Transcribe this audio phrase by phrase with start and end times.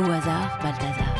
[0.00, 1.14] Au hasard, Balthazar.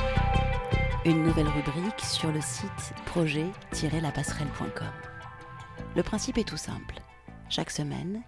[1.04, 4.88] Une nouvelle rubrique sur le site projet-lapasserelle.com.
[5.94, 7.02] Le principe est tout simple.
[7.50, 8.22] Chaque semaine,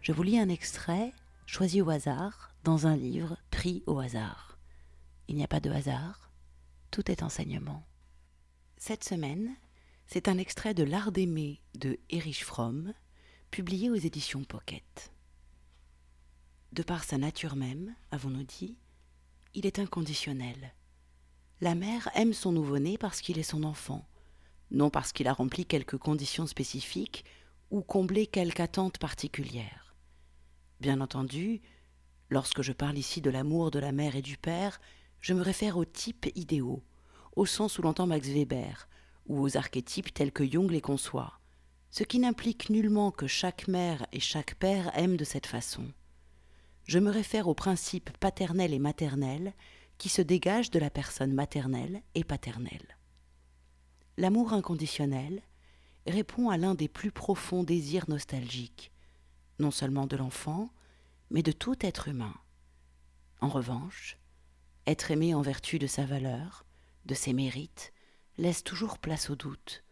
[0.00, 1.12] je vous lis un extrait
[1.46, 4.58] choisi au hasard dans un livre pris au hasard.
[5.28, 6.32] Il n'y a pas de hasard,
[6.90, 7.86] tout est enseignement.
[8.78, 9.54] Cette semaine,
[10.08, 12.94] c'est un extrait de L'art d'aimer de Erich Fromm,
[13.52, 15.12] publié aux éditions Pocket.
[16.72, 18.76] De par sa nature même, avons-nous dit,
[19.54, 20.74] il est inconditionnel.
[21.60, 24.04] La mère aime son nouveau-né parce qu'il est son enfant,
[24.70, 27.24] non parce qu'il a rempli quelques conditions spécifiques
[27.70, 29.94] ou comblé quelque attente particulière.
[30.80, 31.62] Bien entendu,
[32.30, 34.80] lorsque je parle ici de l'amour de la mère et du père,
[35.20, 36.82] je me réfère aux types idéaux,
[37.36, 38.88] au sens où l'entend Max Weber,
[39.26, 41.40] ou aux archétypes tels que Jung les conçoit,
[41.90, 45.84] ce qui n'implique nullement que chaque mère et chaque père aiment de cette façon.
[46.86, 49.54] Je me réfère aux principes paternels et maternels
[49.98, 52.98] qui se dégagent de la personne maternelle et paternelle.
[54.16, 55.42] L'amour inconditionnel
[56.06, 58.92] répond à l'un des plus profonds désirs nostalgiques,
[59.58, 60.70] non seulement de l'enfant,
[61.30, 62.34] mais de tout être humain.
[63.40, 64.18] En revanche,
[64.86, 66.66] être aimé en vertu de sa valeur,
[67.06, 67.92] de ses mérites,
[68.36, 69.82] laisse toujours place au doute.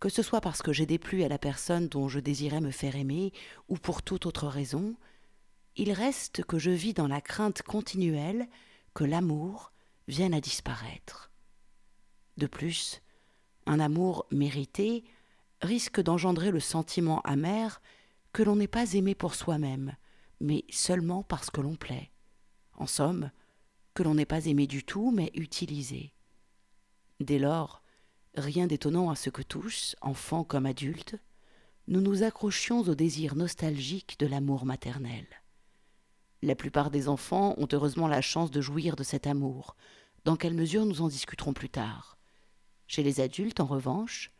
[0.00, 2.96] Que ce soit parce que j'ai déplu à la personne dont je désirais me faire
[2.96, 3.32] aimer,
[3.68, 4.94] ou pour toute autre raison,
[5.78, 8.48] il reste que je vis dans la crainte continuelle
[8.94, 9.72] que l'amour
[10.08, 11.30] vienne à disparaître.
[12.36, 13.00] De plus,
[13.66, 15.04] un amour mérité
[15.62, 17.80] risque d'engendrer le sentiment amer
[18.32, 19.94] que l'on n'est pas aimé pour soi-même,
[20.40, 22.10] mais seulement parce que l'on plaît.
[22.76, 23.30] En somme,
[23.94, 26.12] que l'on n'est pas aimé du tout, mais utilisé.
[27.20, 27.82] Dès lors,
[28.34, 31.16] rien d'étonnant à ce que tous, enfants comme adultes,
[31.86, 35.26] nous nous accrochions au désir nostalgique de l'amour maternel.
[36.42, 39.76] La plupart des enfants ont heureusement la chance de jouir de cet amour.
[40.24, 42.16] Dans quelle mesure nous en discuterons plus tard?
[42.86, 44.30] Chez les adultes, en revanche,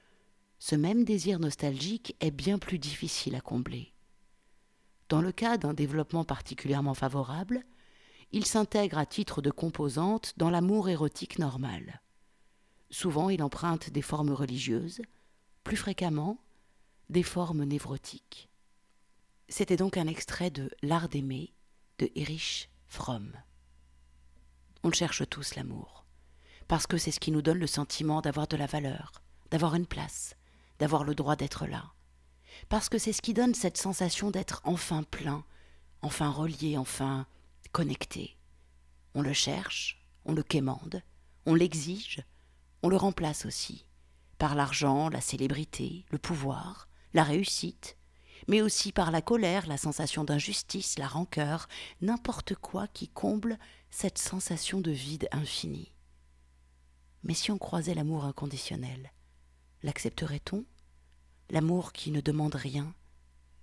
[0.58, 3.92] ce même désir nostalgique est bien plus difficile à combler.
[5.08, 7.64] Dans le cas d'un développement particulièrement favorable,
[8.30, 12.02] il s'intègre à titre de composante dans l'amour érotique normal.
[12.90, 15.00] Souvent, il emprunte des formes religieuses,
[15.64, 16.38] plus fréquemment,
[17.08, 18.48] des formes névrotiques.
[19.48, 21.54] C'était donc un extrait de L'art d'aimer
[21.98, 23.32] de Erich Fromm.
[24.84, 26.04] On cherche tous, l'amour,
[26.68, 29.86] parce que c'est ce qui nous donne le sentiment d'avoir de la valeur, d'avoir une
[29.86, 30.36] place,
[30.78, 31.92] d'avoir le droit d'être là,
[32.68, 35.44] parce que c'est ce qui donne cette sensation d'être enfin plein,
[36.00, 37.26] enfin relié, enfin
[37.72, 38.36] connecté.
[39.14, 41.02] On le cherche, on le quémande,
[41.46, 42.22] on l'exige,
[42.82, 43.86] on le remplace aussi,
[44.38, 47.97] par l'argent, la célébrité, le pouvoir, la réussite,
[48.48, 51.68] mais aussi par la colère, la sensation d'injustice, la rancœur,
[52.00, 53.58] n'importe quoi qui comble
[53.90, 55.92] cette sensation de vide infini.
[57.22, 59.12] Mais si on croisait l'amour inconditionnel,
[59.82, 60.64] l'accepterait-on?
[61.50, 62.94] L'amour qui ne demande rien,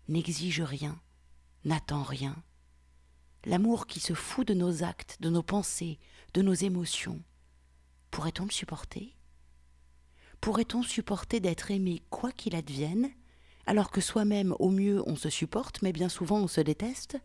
[0.08, 1.00] n'exige rien,
[1.66, 2.36] n'attend rien.
[3.46, 6.00] L'amour qui se fout de nos actes, de nos pensées,
[6.34, 7.22] de nos émotions.
[8.12, 9.16] Pourrait-on le supporter?
[10.42, 13.10] Pourrait-on supporter d'être aimé quoi qu'il advienne,
[13.66, 17.18] alors que soi-même, au mieux, on se supporte, mais bien souvent on se déteste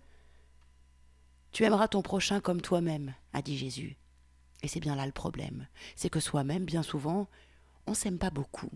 [1.52, 3.96] Tu aimeras ton prochain comme toi-même, a dit Jésus.
[4.62, 7.28] Et c'est bien là le problème, c'est que soi-même, bien souvent,
[7.86, 8.70] on s'aime pas beaucoup.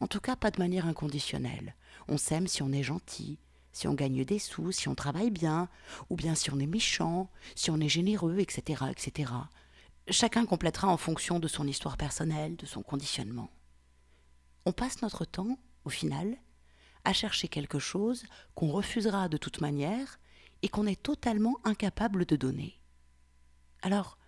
[0.00, 1.74] En tout cas, pas de manière inconditionnelle.
[2.08, 3.38] On s'aime si on est gentil,
[3.72, 5.68] si on gagne des sous, si on travaille bien,
[6.10, 9.32] ou bien si on est méchant, si on est généreux, etc., etc.
[10.08, 13.50] Chacun complétera en fonction de son histoire personnelle, de son conditionnement.
[14.66, 16.36] On passe notre temps, au final,
[17.06, 20.18] à chercher quelque chose qu'on refusera de toute manière
[20.62, 22.80] et qu'on est totalement incapable de donner.
[23.80, 24.18] Alors,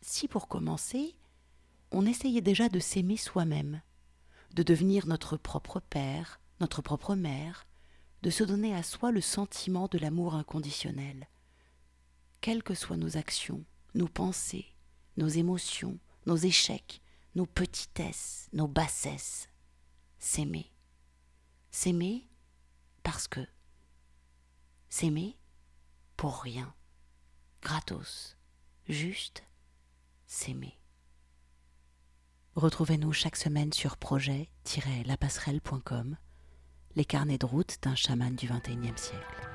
[0.00, 1.16] si pour commencer,
[1.90, 3.82] on essayait déjà de s'aimer soi-même,
[4.54, 7.66] de devenir notre propre père, notre propre mère,
[8.22, 11.26] de se donner à soi le sentiment de l'amour inconditionnel.
[12.40, 13.64] Quelles que soient nos actions,
[13.94, 14.66] nos pensées,
[15.16, 17.02] nos émotions, nos échecs,
[17.34, 19.48] nos petitesses, nos bassesses,
[20.20, 20.70] s'aimer.
[21.72, 22.28] S'aimer
[23.02, 23.44] parce que.
[24.90, 25.36] S'aimer
[26.16, 26.72] pour rien.
[27.62, 28.36] Gratos.
[28.88, 29.42] Juste
[30.26, 30.78] s'aimer.
[32.56, 36.18] Retrouvez-nous chaque semaine sur projet-lapasserelle.com,
[36.94, 39.48] les carnets de route d'un chaman du XXIe siècle.